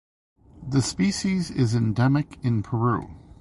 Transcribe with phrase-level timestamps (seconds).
[0.67, 3.17] The species is endemic to Peru.